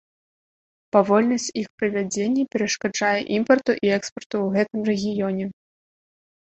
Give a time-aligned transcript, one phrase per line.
[0.95, 5.45] Павольнасць іх правядзення перашкаджае імпарту і экспарту ў гэтым рэгіёне.